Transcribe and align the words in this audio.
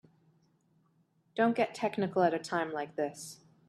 Don't 1.35 1.55
get 1.55 1.75
technical 1.75 2.23
at 2.23 2.33
a 2.33 2.39
time 2.39 2.73
like 2.73 2.95
this. 2.95 3.41